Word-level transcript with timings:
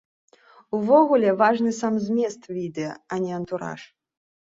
Увогуле, 0.77 1.29
важны 1.43 1.71
сам 1.81 2.01
змест 2.07 2.51
відэа, 2.59 2.93
а 3.11 3.25
не 3.29 3.41
антураж. 3.41 3.81